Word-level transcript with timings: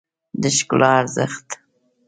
د 0.41 0.43
ښکلا 0.57 0.91
ارزښت 1.01 1.47